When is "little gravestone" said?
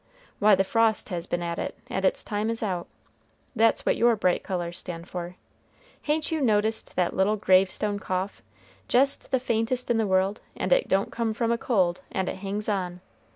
7.15-7.99